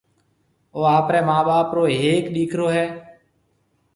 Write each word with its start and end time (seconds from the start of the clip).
او 0.73 0.79
آپرَي 0.97 1.21
مان 1.27 1.41
ٻاپ 1.47 1.67
رو 1.75 1.83
ھيَََڪ 1.99 2.23
ڏيڪرو 2.35 2.67
ھيََََ 2.75 2.85